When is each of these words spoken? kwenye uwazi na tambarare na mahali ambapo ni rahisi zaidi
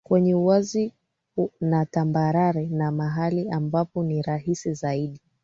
kwenye 0.03 0.35
uwazi 0.35 0.93
na 1.61 1.85
tambarare 1.85 2.67
na 2.67 2.91
mahali 2.91 3.49
ambapo 3.49 4.03
ni 4.03 4.21
rahisi 4.21 4.73
zaidi 4.73 5.21